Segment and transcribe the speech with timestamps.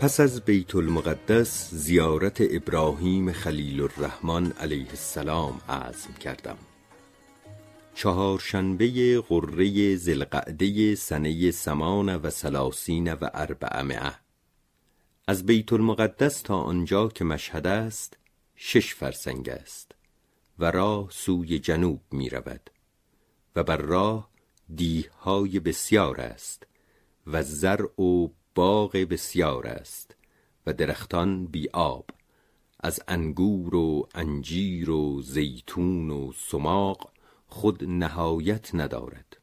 [0.00, 6.58] پس از بیت المقدس زیارت ابراهیم خلیل الرحمن علیه السلام عزم کردم.
[7.94, 14.12] چهارشنبه غره زلقعده سنه سمان و سلاسین و اربعمعه
[15.26, 18.16] از بیت المقدس تا آنجا که مشهد است
[18.56, 19.92] شش فرسنگ است
[20.58, 22.70] و راه سوی جنوب می رود
[23.56, 24.30] و بر راه
[24.74, 26.66] دیهای بسیار است
[27.26, 30.16] و زرع و باغ بسیار است
[30.66, 32.10] و درختان بی آب.
[32.80, 37.12] از انگور و انجیر و زیتون و سماق
[37.46, 39.36] خود نهایت ندارد.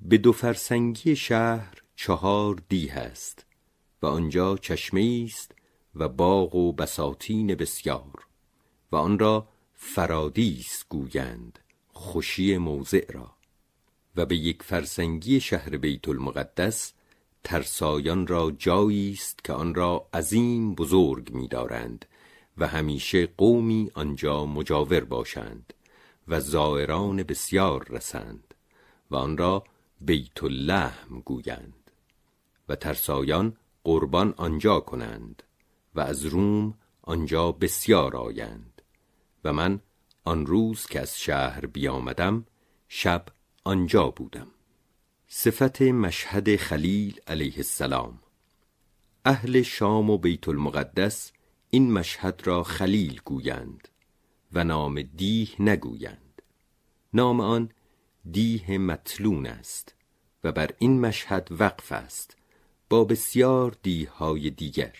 [0.00, 3.46] به دو فرسنگی شهر چهار دی است
[4.02, 5.52] و آنجا چشمه است
[5.94, 8.26] و باغ و بساتین بسیار
[8.92, 11.58] و آن را فرادیس گویند
[11.88, 13.34] خوشی موضع را.
[14.16, 16.92] و به یک فرسنگی شهر بیت المقدس
[17.44, 22.04] ترسایان را جایی است که آن را عظیم بزرگ می‌دارند
[22.58, 25.74] و همیشه قومی آنجا مجاور باشند
[26.28, 28.54] و زائران بسیار رسند
[29.10, 29.64] و آن را
[30.00, 31.90] بیت اللحم گویند
[32.68, 35.42] و ترسایان قربان آنجا کنند
[35.94, 38.82] و از روم آنجا بسیار آیند
[39.44, 39.80] و من
[40.24, 42.46] آن روز که از شهر بیامدم
[42.88, 43.24] شب
[43.64, 44.46] آنجا بودم.
[45.30, 48.18] صفت مشهد خلیل علیه السلام.
[49.24, 51.32] اهل شام و بیت المقدس
[51.70, 53.88] این مشهد را خلیل گویند
[54.52, 56.42] و نام دیه نگویند.
[57.14, 57.70] نام آن
[58.30, 59.94] دیه مطلون است
[60.44, 62.36] و بر این مشهد وقف است
[62.90, 64.96] با بسیار دیه های دیگر.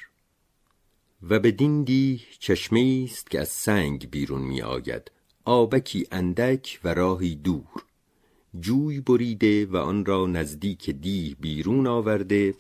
[1.23, 5.11] و بدین دیه چشمه است که از سنگ بیرون می آید
[5.45, 7.88] آبکی اندک و راهی دور.
[8.61, 12.55] جوی بریده و آن را نزدیک دیه بیرون آورده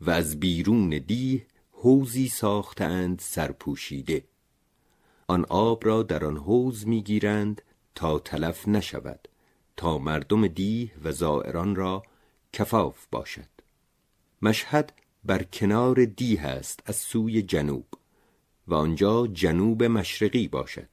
[0.00, 4.24] و از بیرون دیه حوزی ساختند سرپوشیده.
[5.26, 7.62] آن آب را در آن حوز می‌گیرند
[7.94, 9.28] تا تلف نشود
[9.76, 12.02] تا مردم دیه و زائران را
[12.52, 13.48] کفاف باشد.
[14.42, 14.92] مشهد
[15.24, 17.86] بر کنار دیه است از سوی جنوب
[18.68, 20.88] و آنجا جنوب مشرقی باشد.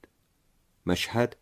[0.85, 1.35] مشهد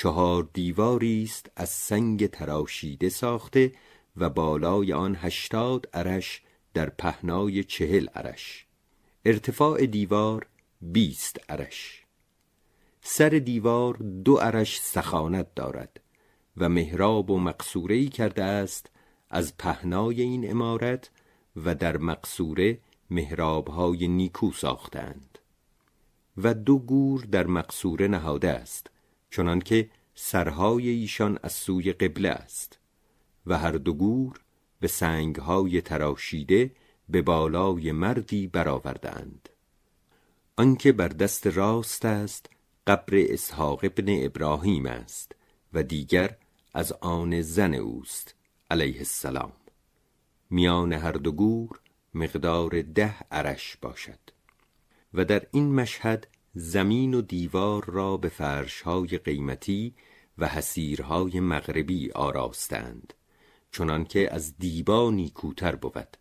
[0.00, 3.72] چهار دیواری است از سنگ تراشیده ساخته
[4.16, 6.42] و بالای آن هشتاد عرش
[6.74, 8.66] در پهنای چهل عرش.
[9.24, 10.46] ارتفاع دیوار
[10.80, 12.04] بیست عرش.
[13.00, 13.94] سر دیوار
[14.24, 16.00] دو عرش سخانت دارد
[16.56, 18.90] و محراب و مقصورهی کرده است
[19.30, 21.10] از پهنای این امارت
[21.56, 22.78] و در مقصوره
[23.10, 25.38] محرابهای نیکو ساختند
[26.36, 28.90] و دو گور در مقصوره نهاده است.
[29.30, 32.78] چنانکه سرهای ایشان از سوی قبله است
[33.46, 34.40] و هر دو گور
[34.80, 36.70] به سنگهای تراشیده
[37.08, 39.48] به بالای مردی برآوردند
[40.56, 42.50] آنکه بر دست راست است
[42.86, 45.32] قبر اسحاق ابن ابراهیم است
[45.72, 46.36] و دیگر
[46.74, 48.34] از آن زن اوست
[48.70, 49.52] علیه السلام.
[50.50, 51.80] میان هر دو گور
[52.14, 54.18] مقدار ده عرش باشد
[55.14, 56.26] و در این مشهد
[56.60, 59.94] زمین و دیوار را به فرشهای قیمتی
[60.38, 63.14] و حسیرهای مغربی آراستند
[63.72, 66.16] چنانکه از دیبا نیکوتر بود.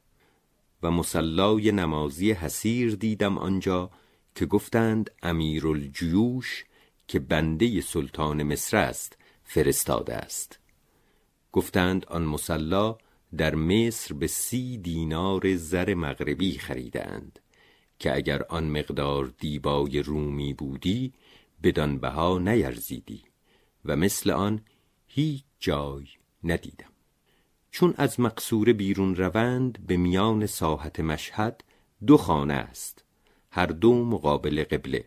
[0.83, 3.91] و مسلای نمازی حسیر دیدم آنجا
[4.35, 6.65] که گفتند امیرالجیوش
[7.07, 10.59] که بنده سلطان مصر است فرستاده است.
[11.51, 12.97] گفتند آن مسلا
[13.37, 17.39] در مصر به سی دینار زر مغربی خریدند
[17.99, 21.13] که اگر آن مقدار دیبای رومی بودی
[21.63, 23.23] بدان بها نیرزیدی
[23.85, 24.61] و مثل آن
[25.07, 26.07] هیچ جای
[26.43, 26.91] ندیدم.
[27.71, 31.63] چون از مقصوره بیرون روند به میان ساحت مشهد
[32.07, 33.03] دو خانه است
[33.51, 35.05] هر دو مقابل قبله.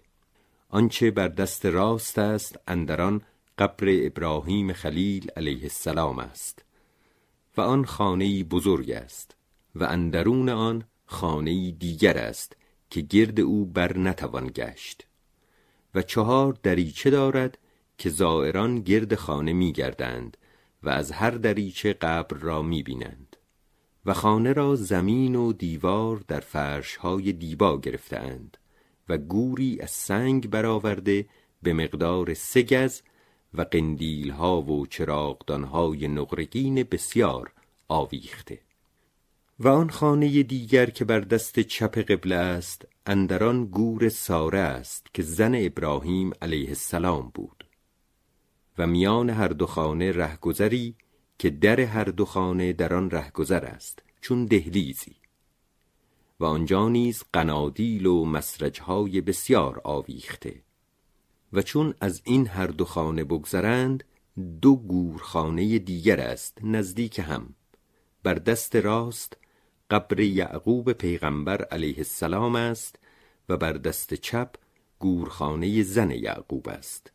[0.69, 3.23] آنچه بر دست راست است اندران
[3.59, 6.65] قبر ابراهیم خلیل علیه السلام است
[7.57, 9.37] و آن خانه بزرگ است
[9.75, 12.57] و اندرون آن خانه دیگر است
[12.91, 15.07] که گرد او بر نتوان گشت
[15.95, 17.59] و چهار دریچه دارد
[17.99, 20.37] که زائران گرد خانه می گردند
[20.83, 23.37] و از هر دریچه قبر را می بینند
[24.07, 28.57] و خانه را زمین و دیوار در فرشهای دیبا گرفتند
[29.09, 31.27] و گوری از سنگ برآورده
[31.63, 33.03] به مقدار سه گز
[33.55, 37.53] و قندیل ها و چراغدان های نقرگین بسیار
[37.89, 38.59] آویخته.
[39.63, 45.23] و آن خانه دیگر که بر دست چپ قبله است اندران گور ساره است که
[45.23, 47.65] زن ابراهیم علیه السلام بود.
[48.79, 50.95] و میان هر دو خانه رهگذری
[51.39, 55.17] که در هر دو خانه در آن رهگذر است چون دهلیزی.
[56.41, 60.63] و آنجا نیز قنادیل و مسرجهای بسیار آویخته.
[61.53, 64.05] و چون از این هر دو خانه بگذرند
[64.63, 67.55] دو گورخانه دیگر است نزدیک هم.
[68.23, 69.37] بر دست راست
[69.91, 72.97] قبر یعقوب پیغمبر علیه السلام است
[73.49, 74.55] و بر دست چپ
[74.99, 77.13] گورخانه زن یعقوب است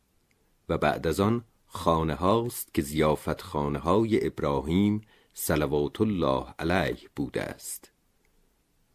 [0.69, 5.01] و بعد از آن خانه هاست که زیافت خانه های ابراهیم
[5.33, 7.92] صلوات الله علیه بوده است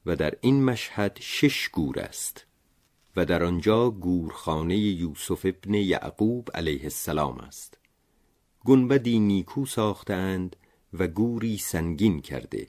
[0.06, 2.46] و در این مشهد شش گور است
[3.16, 7.78] و در آنجا گورخانه یوسف ابن یعقوب علیه السلام است.
[8.64, 10.56] گنبدی نیکو ساختند
[10.92, 12.68] و گوری سنگین کرده.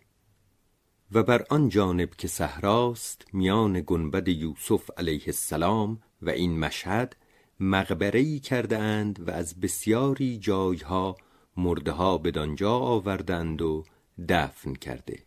[1.14, 7.16] و بر آن جانب که صحراست میان گنبد یوسف علیه السلام و این مشهد
[7.60, 11.18] مقبره کرده اند و از بسیاری جایها
[11.58, 13.84] مرده ها بدانجا آوردند و
[14.30, 15.20] دفن کرده.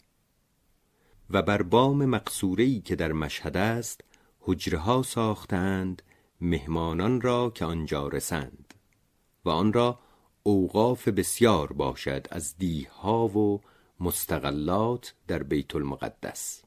[1.30, 4.00] و بر بام مقصوره که در مشهد است
[4.40, 6.02] حجره ها ساختند
[6.40, 8.74] مهمانان را که آنجا رسند
[9.44, 9.98] و آن را
[10.42, 13.60] اوقاف بسیار باشد از دیه ها و
[14.00, 16.62] مستقلات در بیت المقدس.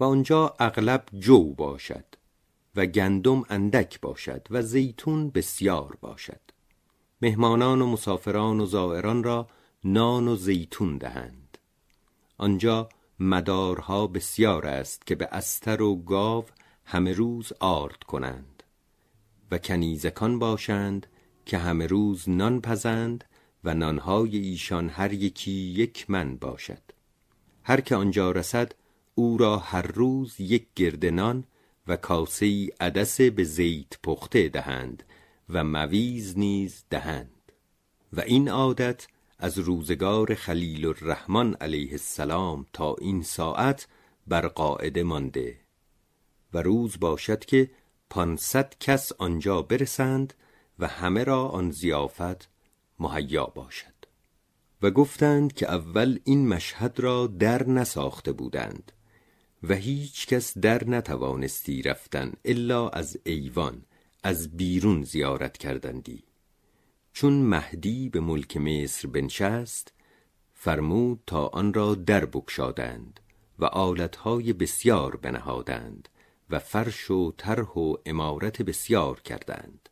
[0.00, 2.04] و آنجا اغلب جو باشد
[2.76, 6.40] و گندم اندک باشد و زیتون بسیار باشد.
[7.22, 9.48] مهمانان و مسافران و زائران را
[9.84, 11.58] نان و زیتون دهند.
[12.38, 12.88] آنجا
[13.18, 16.44] مدارها بسیار است که به استر و گاو
[16.84, 18.62] همه روز آرد کنند
[19.50, 21.06] و کنیزکان باشند
[21.46, 23.24] که همه روز نان پزند
[23.64, 26.82] و نانهای ایشان هر یکی یک من باشد.
[27.62, 28.72] هر که آنجا رسد
[29.14, 31.44] او را هر روز یک گرد نان
[31.86, 35.02] و کاسه ای عدس به زیت پخته دهند
[35.48, 37.52] و مویز نیز دهند.
[38.12, 39.06] و این عادت
[39.38, 43.88] از روزگار خلیل الرحمن علیه السلام تا این ساعت
[44.26, 45.58] بر قاعده مانده.
[46.54, 47.70] و روز باشد که
[48.10, 50.34] پانصد کس آنجا برسند
[50.78, 52.51] و همه را آن زیافت
[53.02, 53.92] مهیا باشد.
[54.82, 58.92] و گفتند که اول این مشهد را در نساخته بودند
[59.62, 63.82] و هیچ کس در نتوانستی رفتن الا از ایوان
[64.22, 66.24] از بیرون زیارت کردندی.
[67.12, 69.92] چون مهدی به ملک مصر بنشست
[70.54, 73.20] فرمود تا آن را در بکشادند
[73.58, 76.08] و آلتهای بسیار بنهادند
[76.50, 79.88] و فرش و طرح و امارت بسیار کردند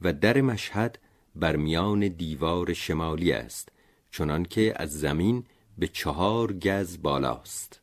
[0.00, 0.98] و در مشهد
[1.38, 3.68] بر میان دیوار شمالی است
[4.10, 5.44] چنانکه از زمین
[5.78, 7.80] به چهار گز بالاست.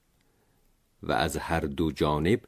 [1.04, 2.42] و از هر دو جانب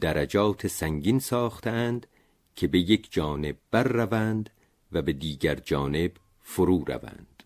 [0.00, 2.06] درجات سنگین ساختند
[2.54, 4.50] که به یک جانب بر روند
[4.92, 7.42] و به دیگر جانب فرو روند.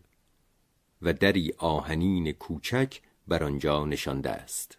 [1.02, 4.78] و دری آهنین کوچک بر آنجا نشانده است.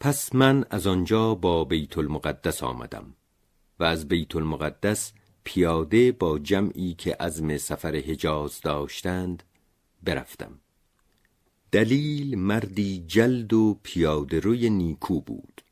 [0.00, 3.14] پس من از آنجا با بیت المقدس آمدم
[3.78, 5.12] و از بیت المقدس
[5.52, 9.42] پیاده با جمعی که عزم سفر حجاز داشتند
[10.02, 10.58] برفتم.
[11.72, 15.62] دلیل مردی جلد و پیاده روی نیکو بود.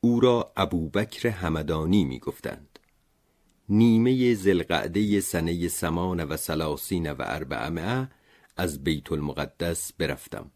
[0.00, 2.78] او را ابوبکر همدانی می گفتند
[3.68, 8.10] نیمه زلقعده سنه سمان و سلاسین و اربعمه
[8.56, 10.50] از بیت المقدس برفتم.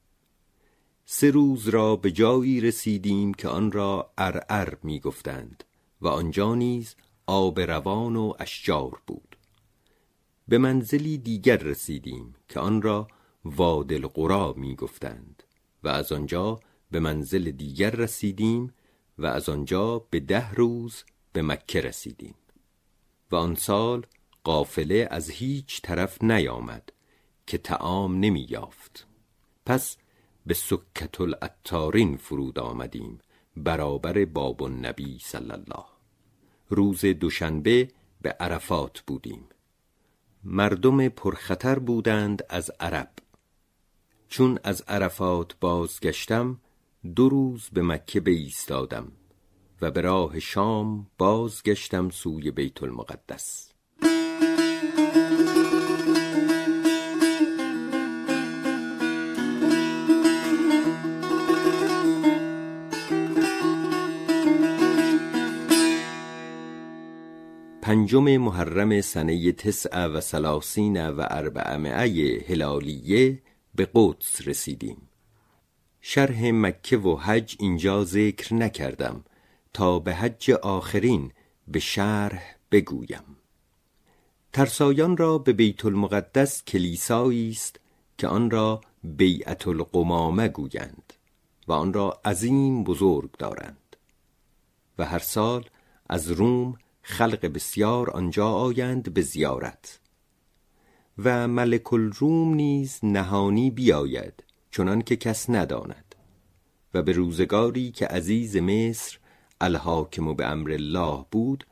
[1.04, 5.64] سه روز را به جایی رسیدیم که آن را ارعر می گفتند
[6.00, 6.94] و آنجا نیز
[7.26, 9.36] آب روان و اشجار بود.
[10.48, 13.08] به منزلی دیگر رسیدیم که آن را
[13.44, 15.42] وادل قرا می گفتند
[15.82, 16.60] و از آنجا
[16.90, 18.74] به منزل دیگر رسیدیم
[19.18, 22.34] و از آنجا به ده روز به مکه رسیدیم.
[23.30, 24.06] و آن سال
[24.44, 26.92] قافله از هیچ طرف نیامد
[27.46, 29.06] که تعام نمی یافت.
[29.66, 29.96] پس
[30.46, 33.18] به سکت الاتارین فرود آمدیم
[33.56, 35.91] برابر باب النبی صلی الله
[36.74, 37.88] روز دوشنبه
[38.22, 39.44] به عرفات بودیم.
[40.44, 43.10] مردم پرخطر بودند از عرب.
[44.28, 46.60] چون از عرفات بازگشتم
[47.14, 49.12] دو روز به مکه بایستادم
[49.80, 53.71] و به راه شام بازگشتم سوی بیت المقدس.
[67.92, 73.42] پنجم محرم سنه تسع و سلاسین و اربعمعه هلالیه
[73.74, 75.08] به قدس رسیدیم.
[76.00, 79.24] شرح مکه و حج اینجا ذکر نکردم.
[79.72, 81.32] تا به حج آخرین
[81.68, 83.36] به شرح بگویم.
[84.52, 87.80] ترسایان را به بیت المقدس کلیسایی است
[88.18, 91.12] که آن را بیعت القمامه گویند
[91.68, 93.96] و آن را عظیم بزرگ دارند.
[94.98, 95.64] و هر سال
[96.08, 100.00] از روم خلق بسیار آنجا آیند به زیارت.
[101.18, 106.14] و ملک الروم نیز نهانی بیاید چنان که کس نداند.
[106.94, 109.18] و به روزگاری که عزیز مصر
[109.60, 111.66] الحاکم به امر الله بود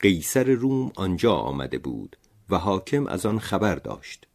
[0.00, 2.16] قیصر روم آنجا آمده بود
[2.50, 4.26] و حاکم از آن خبر داشت.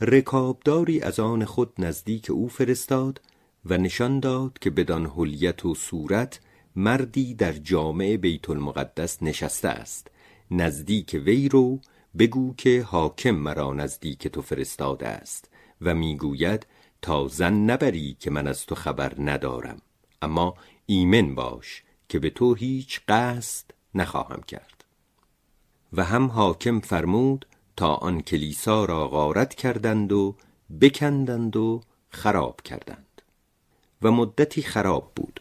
[0.00, 3.20] رکابداری از آن خود نزدیک او فرستاد
[3.64, 6.40] و نشان داد که بدان حلیت و صورت
[6.78, 10.10] مردی در جامع بیت المقدس نشسته است.
[10.50, 11.80] نزدیک وی رو
[12.18, 16.66] بگو که حاکم مرا نزدیک تو فرستاده است و می‌گوید
[17.02, 19.82] تا زن نبری که من از تو خبر ندارم.
[20.22, 20.54] اما
[20.86, 24.84] ایمن باش که به تو هیچ قصد نخواهم کرد.
[25.92, 30.34] و هم حاکم فرمود تا آن کلیسا را غارت کردند و
[30.80, 31.80] بکندند و
[32.10, 33.22] خراب کردند.
[34.02, 35.40] و مدتی خراب بود.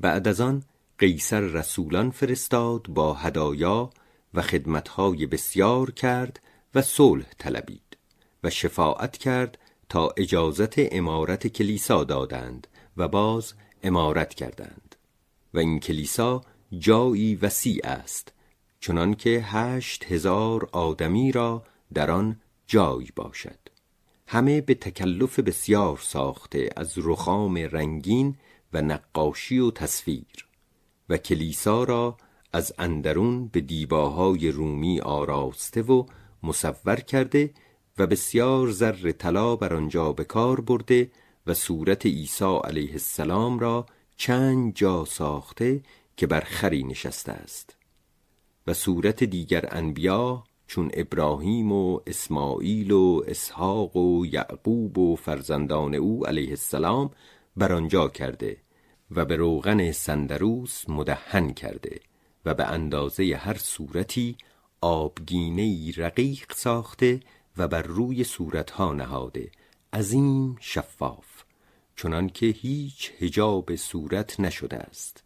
[0.00, 0.62] بعد از آن
[0.98, 3.90] قیصر رسولان فرستاد با هدایا
[4.34, 6.40] و خدمتهای بسیار کرد
[6.74, 7.96] و صلح طلبید
[8.44, 12.66] و شفاعت کرد تا اجازت امارت کلیسا دادند
[12.96, 14.96] و باز امارت کردند.
[15.54, 16.40] و این کلیسا
[16.78, 18.32] جایی وسیع است
[18.80, 21.62] چنانکه هشت هزار آدمی را
[21.94, 23.58] در آن جای باشد.
[24.26, 28.36] همه به تکلف بسیار ساخته از رخام رنگین
[28.72, 30.46] و نقاشی و تصویر
[31.08, 32.16] و کلیسا را
[32.52, 36.04] از اندرون به دیباهای رومی آراسته و
[36.42, 37.50] مصور کرده
[37.98, 41.10] و بسیار زر طلا بر آنجا به کار برده
[41.46, 43.86] و صورت عیسی علیه السلام را
[44.16, 45.82] چند جا ساخته
[46.16, 47.76] که بر خری نشسته است
[48.66, 56.26] و صورت دیگر انبیا چون ابراهیم و اسماعیل و اسحاق و یعقوب و فرزندان او
[56.26, 57.10] علیه السلام
[57.56, 58.56] بر آنجا کرده
[59.10, 62.00] و به روغن سندروس مدهن کرده
[62.44, 64.36] و به اندازه هر صورتی
[64.80, 67.20] آبگینه رقیق ساخته
[67.56, 69.50] و بر روی صورتها نهاده
[69.92, 71.44] عظیم شفاف
[71.96, 75.24] چنانکه هیچ هجاب صورت نشده است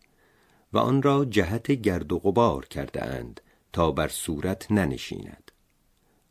[0.73, 3.41] و آن را جهت گرد و غبار کرده اند
[3.73, 5.51] تا بر صورت ننشیند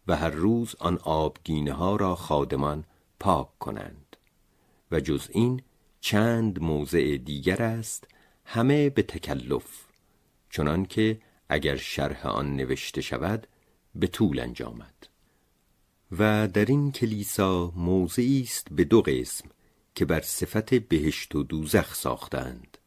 [0.08, 2.86] و هر روز آن آبگینه ها را خادمان
[3.20, 4.18] پاک کنند
[4.92, 5.62] و جز این
[6.06, 8.08] چند موضع دیگر است
[8.46, 9.86] همه به تکلف
[10.50, 13.48] چنانکه اگر شرح آن نوشته شود
[13.96, 15.08] به طول انجامد.
[16.12, 19.50] و در این کلیسا موضعی است به دو قسم
[19.96, 22.78] که بر صفت بهشت و دوزخ ساختند.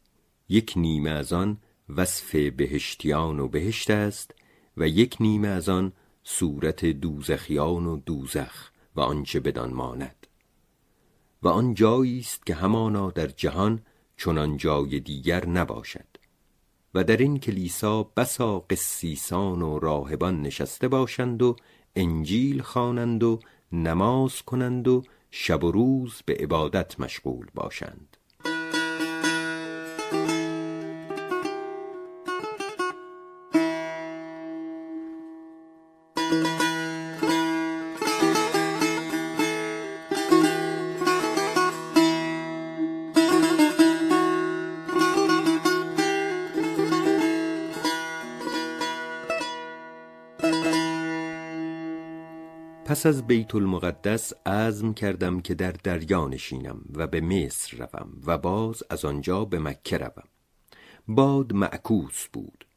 [0.49, 1.57] یک نیمه از آن
[1.89, 4.35] وصف بهشتیان و بهشت است
[4.77, 5.93] و یک نیمه از آن
[6.23, 10.16] صورت دوزخیان و دوزخ و آنچه بدان ماند.
[11.47, 13.81] و آن جایی است که همانا در جهان
[14.17, 16.05] چنان جای دیگر نباشد.
[16.93, 21.55] و در این کلیسا بسا قسیسان و راهبان نشسته باشند و
[21.95, 23.39] انجیل خوانند و
[23.71, 28.16] نماز کنند و شب و روز به عبادت مشغول باشند.
[52.97, 58.37] پس از بیت المقدس عزم کردم که در دریا نشینم و به مصر روم و
[58.37, 60.23] باز از آنجا به مکه روم.
[61.07, 62.67] باد معکوس بود.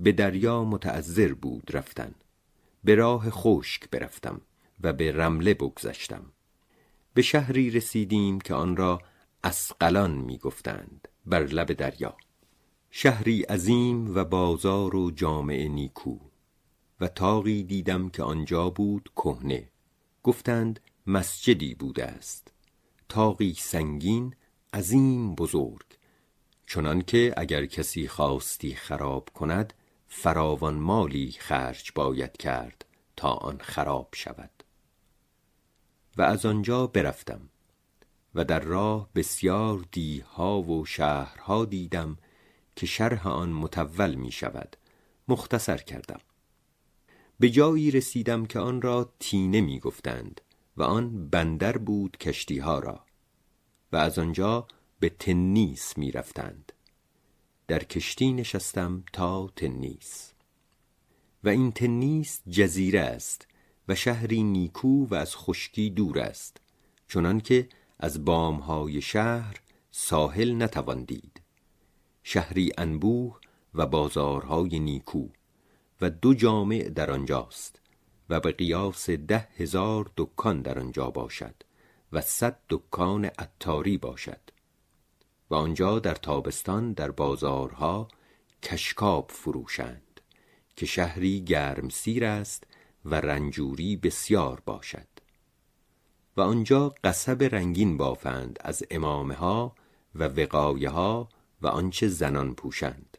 [0.00, 2.14] به دریا متعذر بود رفتن.
[2.84, 4.40] به راه خشک برفتم
[4.80, 6.32] و به رمله بگذشتم.
[7.14, 9.02] به شهری رسیدیم که آن را
[9.44, 12.16] اسقلان می گفتند بر لب دریا.
[12.90, 16.29] شهری عظیم و بازار و جامع نیکو.
[17.00, 19.68] و تاقی دیدم که آنجا بود کهنه.
[20.22, 22.52] گفتند مسجدی بوده است.
[23.08, 24.34] تاقی سنگین
[24.74, 25.86] عظیم بزرگ.
[26.66, 29.74] چنانکه اگر کسی خواستی خراب کند
[30.08, 32.84] فراوان مالی خرج باید کرد
[33.16, 34.50] تا آن خراب شود.
[36.16, 37.40] و از آنجا برفتم
[38.34, 42.18] و در راه بسیار دیها و شهرها دیدم
[42.76, 44.76] که شرح آن متول می شود
[45.28, 46.20] مختصر کردم.
[47.40, 50.40] به جایی رسیدم که آن را تینه می گفتند
[50.76, 53.04] و آن بندر بود کشتی ها را
[53.92, 54.66] و از آنجا
[54.98, 56.72] به تنیس می رفتند
[57.68, 60.32] در کشتی نشستم تا تنیس.
[61.44, 63.46] و این تنیس جزیره است
[63.88, 66.56] و شهری نیکو و از خشکی دور است
[67.08, 67.68] چنان که
[67.98, 71.40] از بامهای شهر ساحل نتوان دید.
[72.22, 73.38] شهری انبوه
[73.74, 75.28] و بازارهای نیکو.
[76.00, 77.80] و دو جامع در آنجاست
[78.30, 81.54] و به قیاس ده هزار دکان در آنجا باشد
[82.12, 84.40] و صد دکان عطاری باشد
[85.50, 88.08] و آنجا در تابستان در بازارها
[88.62, 90.20] کشکاب فروشند
[90.76, 92.64] که شهری گرم سیر است
[93.04, 95.08] و رنجوری بسیار باشد
[96.36, 99.74] و آنجا قصب رنگین بافند از امامه ها
[100.14, 101.28] و وقایه ها
[101.62, 103.09] و آنچه زنان پوشند.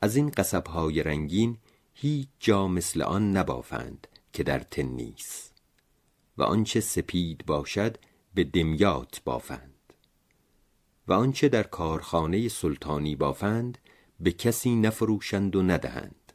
[0.00, 1.58] از این قصب های رنگین
[1.94, 5.50] هیچ جا مثل آن نبافند که در تنیس
[6.38, 7.96] و آنچه سپید باشد
[8.34, 9.92] به دمیات بافند
[11.08, 13.78] و آنچه در کارخانه سلطانی بافند
[14.20, 16.32] به کسی نفروشند و ندهند.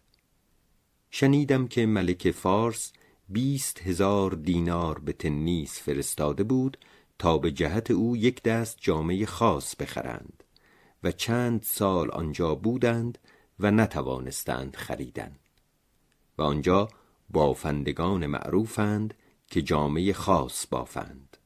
[1.10, 2.94] شنیدم که ملک فارس
[3.30, 6.78] بیست هزار دینار به تنیس فرستاده بود
[7.20, 10.44] تا به جهت او یک دست جامعه خاص بخرند
[11.04, 13.18] و چند سال آنجا بودند
[13.62, 15.36] و نتوانستند خریدن.
[16.38, 16.88] و آنجا
[17.30, 19.14] بافندگان معروفند
[19.48, 21.38] که جامعه خاص بافند.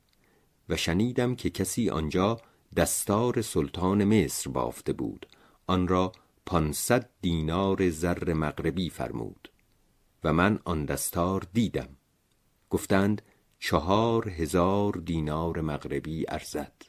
[0.70, 2.42] و شنیدم که کسی آنجا
[2.76, 5.26] دستار سلطان مصر بافته بود.
[5.68, 6.12] آن را
[6.46, 9.52] پانصد دینار زر مغربی فرمود.
[10.24, 11.90] و من آن دستار دیدم.
[12.70, 13.22] گفتند
[13.60, 16.82] چهار هزار دینار مغربی ارزد.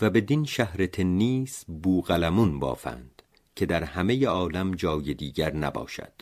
[0.00, 3.13] و بدین شهر تنیس بوغلمون بافند.
[3.56, 6.12] که در همه عالم جای دیگر نباشد.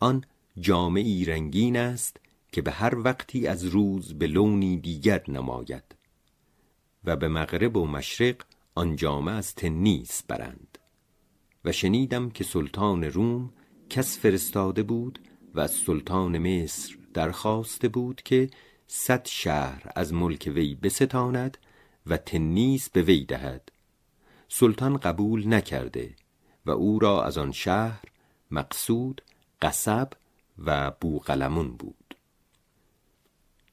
[0.00, 0.24] آن
[0.60, 2.16] جامعی رنگین است
[2.52, 5.84] که به هر وقتی از روز به لونی دیگر نماید
[7.04, 8.36] و به مغرب و مشرق
[8.74, 10.78] آن جامعه از تنیس برند.
[11.64, 13.52] و شنیدم که سلطان روم
[13.90, 15.18] کس فرستاده بود
[15.54, 18.50] و از سلطان مصر درخواسته بود که
[18.86, 21.58] صد شهر از ملک وی بستاند
[22.06, 23.72] و تنیس به وی دهد.
[24.48, 26.14] سلطان قبول نکرده
[26.66, 28.04] و او را از آن شهر
[28.50, 29.22] مقصود
[29.62, 30.12] قصب
[30.58, 32.16] و بوقلمون بود.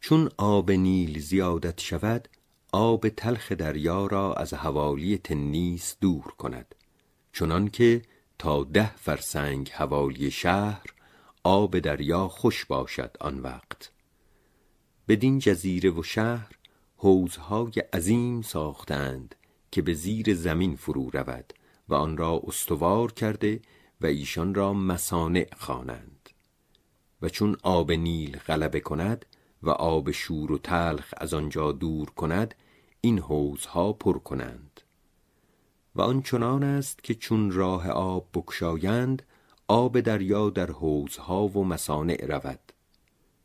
[0.02, 2.30] چون آب نیل زیادت شود
[2.72, 6.76] آب تلخ دریا را از حوالی تنیس دور کند.
[7.34, 8.02] چنان که
[8.40, 10.86] تا ده فرسنگ حوالی شهر
[11.44, 13.92] آب دریا خوش باشد آن وقت.
[15.08, 16.52] بدین جزیره و شهر
[16.98, 19.36] حوزهای عظیم ساختند
[19.72, 21.54] که به زیر زمین فرو رود.
[21.90, 23.62] و آن را استوار کرده
[24.02, 26.30] و ایشان را مسانع خوانند.
[27.22, 29.26] و چون آب نیل غلبه کند
[29.64, 32.56] و آب شور و تلخ از آنجا دور کند
[33.02, 34.82] این حوزها پر کنند.
[35.96, 39.24] و آنچنان است که چون راه آب بکشایند
[39.68, 42.60] آب دریا در حوزها و مسانع رود.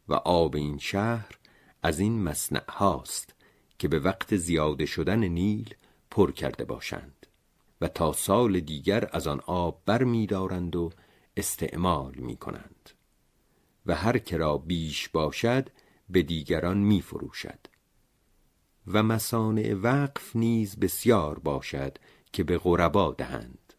[0.09, 1.39] و آب این شهر
[1.83, 3.35] از این مصنع هاست
[3.79, 5.75] که به وقت زیاده شدن نیل
[6.11, 7.22] پر کرده باشند.
[7.83, 10.91] و تا سال دیگر از آن آب بر می دارند و
[11.37, 12.91] استعمال می کنند
[13.87, 15.69] و هر کرا بیش باشد
[16.11, 17.59] به دیگران می فروشد
[18.87, 21.99] و مسانع وقف نیز بسیار باشد
[22.33, 23.75] که به غربا دهند.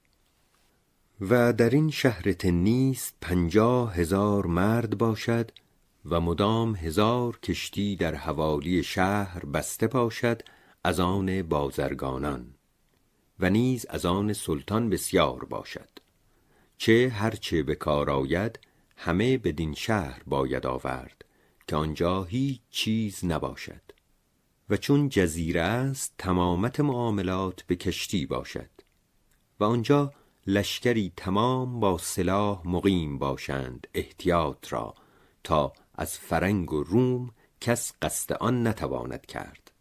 [1.22, 5.52] و در این شهر تنیس پنجاه هزار مرد باشد
[6.06, 10.42] و مدام هزار کشتی در حوالی شهر بسته باشد
[10.84, 12.54] از آن بازرگانان.
[13.44, 15.90] و نیز از آن سلطان بسیار باشد.
[16.78, 18.60] چه هرچه به کار آید
[18.98, 21.26] همه بدین شهر باید آورد
[21.68, 23.82] که آنجا هیچ چیز نباشد.
[24.70, 28.70] و چون جزیره است تمامت معاملات به کشتی باشد.
[29.60, 30.14] و آنجا
[30.48, 34.96] لشکری تمام با سلاح مقیم باشند احتیاط را
[35.44, 39.72] تا از فرنگ و روم کس قصد آن نتواند کرد.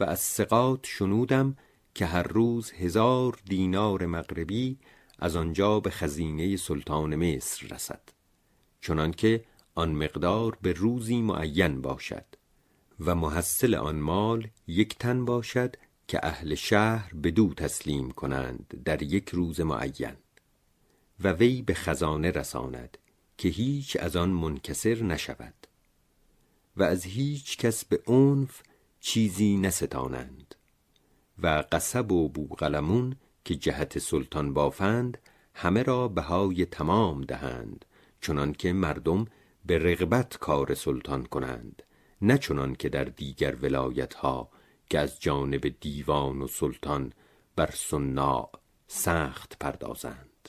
[0.00, 1.56] و از سقاط شنودم
[1.94, 4.78] که هر روز هزار دینار مغربی
[5.18, 8.02] از آنجا به خزینه سلطان مصر رسد.
[8.80, 12.24] چنانکه آن مقدار به روزی معین باشد
[13.00, 15.76] و محصل آن مال یک تن باشد
[16.08, 20.16] که اهل شهر بدو تسلیم کنند در یک روز معین.
[21.20, 22.98] و وی به خزانه رساند
[23.38, 25.54] که هیچ از آن منکسر نشود.
[26.76, 28.62] و از هیچ کس به عنف
[29.00, 30.54] چیزی نستانند.
[31.42, 35.18] و قصب و بوغلمون که جهت سلطان بافند
[35.54, 37.84] همه را بهای تمام دهند
[38.20, 39.26] چنان که مردم
[39.66, 41.82] به رغبت کار سلطان کنند
[42.22, 44.50] نه چنان که در دیگر ولایت ها
[44.90, 47.12] که از جانب دیوان و سلطان
[47.56, 48.48] بر سنا
[48.86, 50.48] سخت پردازند.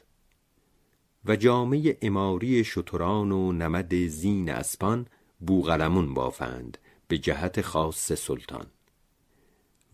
[1.26, 5.08] و جامعه اماری شتران و نمد زین اسپان
[5.40, 8.68] بوغلمون بافند به جهت خاص سلطان.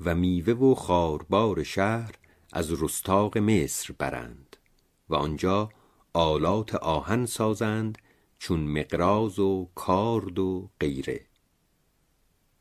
[0.05, 2.15] و میوه و خاربار شهر
[2.53, 4.57] از رستاق مصر برند
[5.09, 5.69] و آنجا
[6.13, 7.97] آلات آهن سازند
[8.39, 11.25] چون مقراز و کارد و غیره.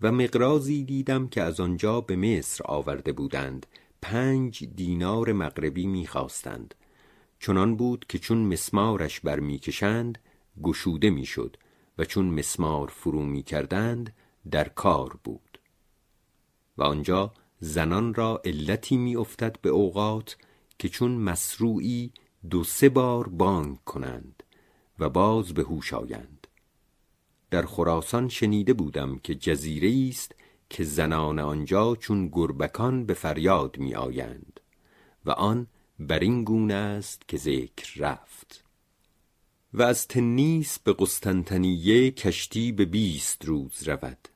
[0.00, 3.66] و مقرازی دیدم که از آنجا به مصر آورده بودند
[4.02, 6.74] پنج دینار مغربی می‌خواستند.
[7.38, 10.18] چنان بود که چون مسمارش برمیکشند
[10.62, 11.56] گشوده می‌شد
[11.98, 14.12] و چون مسمار فرو می‌کردند
[14.50, 15.49] در کار بود.
[16.80, 20.36] و آنجا زنان را علتی میافتد به اوقات
[20.78, 22.12] که چون مسروعی
[22.50, 24.42] دو سه بار بانگ کنند
[24.98, 26.46] و باز به هوش آیند.
[27.50, 30.34] در خراسان شنیده بودم که جزیره است
[30.70, 34.60] که زنان آنجا چون گربکان به فریاد می آیند
[35.24, 35.66] و آن
[35.98, 38.64] بر این گونه است که ذکر رفت.
[39.74, 44.28] و از تنیس به قسطنطنیه کشتی به بیست روز رود.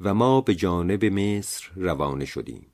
[0.00, 2.66] و ما به جانب مصر روانه شدیم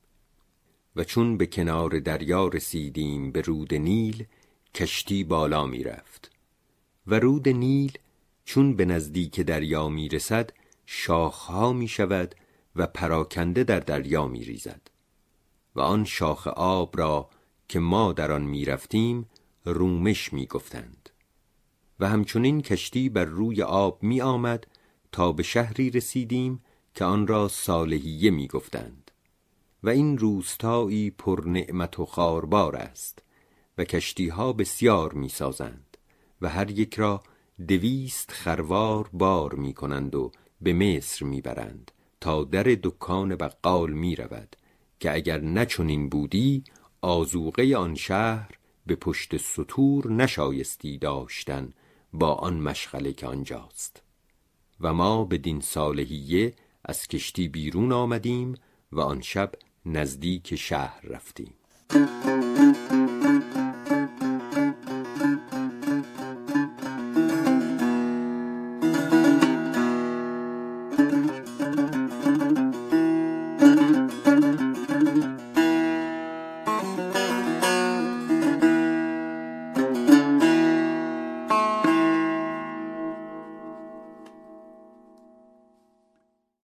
[0.96, 4.24] و چون به کنار دریا رسیدیم به رود نیل
[4.74, 6.30] کشتی بالا می رفت
[7.06, 7.98] و رود نیل
[8.44, 10.50] چون به نزدیک دریا می رسد
[10.86, 12.34] شاخها می شود
[12.76, 14.90] و پراکنده در دریا می ریزد
[15.74, 17.30] و آن شاخ آب را
[17.68, 19.26] که ما در آن می رفتیم
[19.64, 21.10] رومش می گفتند
[22.00, 24.66] و همچنین کشتی بر روی آب می آمد
[25.12, 26.62] تا به شهری رسیدیم
[26.96, 29.10] که آن را صالحیه می گفتند
[29.82, 33.22] و این روستایی پر نعمت و خاربار است
[33.78, 35.96] و کشتی ها بسیار می سازند
[36.40, 37.22] و هر یک را
[37.68, 44.16] دویست خروار بار می کنند و به مصر می برند تا در دکان بقال می
[44.16, 44.56] رود
[45.00, 46.64] که اگر نچنین بودی
[47.00, 48.50] آزوقه آن شهر
[48.86, 51.72] به پشت سطور نشایستی داشتن
[52.12, 54.02] با آن مشغله که آنجاست.
[54.80, 56.54] و ما بدین صالحیه
[56.86, 58.54] از کشتی بیرون آمدیم
[58.92, 59.52] و آن شب
[59.86, 61.54] نزدیک شهر رفتیم.